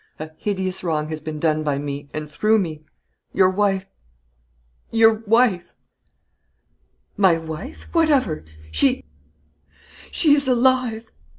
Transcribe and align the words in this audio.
a 0.17 0.31
hideous 0.35 0.83
wrong 0.83 1.09
has 1.09 1.21
been 1.21 1.39
done 1.39 1.61
by 1.61 1.77
me 1.77 2.09
and 2.11 2.27
through 2.27 2.57
me. 2.57 2.83
Your 3.33 3.51
wife 3.51 3.85
your 4.89 5.21
wife" 5.27 5.69
"My 7.17 7.37
wife! 7.37 7.87
what 7.91 8.09
of 8.09 8.25
her? 8.25 8.43
She" 8.71 9.03
"She 10.11 10.33
is 10.33 10.47
alive!" 10.47 11.11